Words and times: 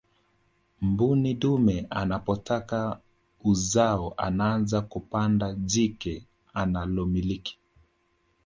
mbuni 0.81 1.33
dume 1.33 1.87
anapotaka 1.89 2.99
uzao 3.43 4.13
anaanza 4.17 4.81
kupanda 4.81 5.53
jike 5.53 6.23
analomiliki 6.53 7.59